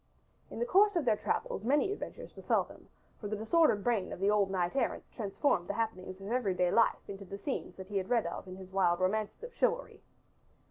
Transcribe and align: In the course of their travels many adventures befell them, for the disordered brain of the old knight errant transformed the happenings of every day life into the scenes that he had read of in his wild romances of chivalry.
In 0.49 0.57
the 0.57 0.65
course 0.65 0.95
of 0.95 1.05
their 1.05 1.15
travels 1.15 1.63
many 1.63 1.91
adventures 1.91 2.33
befell 2.33 2.63
them, 2.63 2.89
for 3.19 3.27
the 3.27 3.35
disordered 3.35 3.83
brain 3.83 4.11
of 4.11 4.19
the 4.19 4.31
old 4.31 4.49
knight 4.49 4.75
errant 4.75 5.03
transformed 5.15 5.67
the 5.67 5.75
happenings 5.75 6.19
of 6.19 6.31
every 6.31 6.55
day 6.55 6.71
life 6.71 7.07
into 7.07 7.23
the 7.23 7.37
scenes 7.37 7.75
that 7.75 7.85
he 7.89 7.97
had 7.97 8.09
read 8.09 8.25
of 8.25 8.47
in 8.47 8.55
his 8.55 8.71
wild 8.71 8.99
romances 8.99 9.43
of 9.43 9.53
chivalry. 9.53 10.01